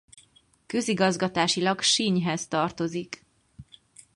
[0.65, 3.25] Közigazgatásilag Sinjhez tartozik.